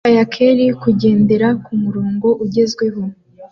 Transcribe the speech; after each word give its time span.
Kayacker 0.05 0.59
kugendera 0.81 1.47
kumurongo 1.63 2.27
ugezweho 2.43 3.01